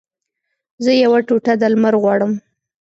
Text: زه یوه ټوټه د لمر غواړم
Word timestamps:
زه 0.83 0.91
یوه 1.03 1.19
ټوټه 1.27 1.53
د 1.61 1.63
لمر 1.73 1.95
غواړم 2.03 2.31